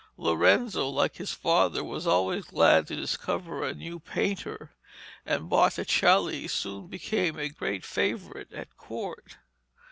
Lorenzo, 0.17 0.89
like 0.89 1.17
his 1.17 1.31
father, 1.31 1.83
was 1.83 2.07
always 2.07 2.45
glad 2.45 2.87
to 2.87 2.95
discover 2.95 3.63
a 3.63 3.75
new 3.75 3.99
painter, 3.99 4.71
and 5.27 5.47
Botticelli 5.47 6.47
soon 6.47 6.87
became 6.87 7.37
a 7.37 7.49
great 7.49 7.85
favourite 7.85 8.51
at 8.51 8.77
court. 8.77 9.37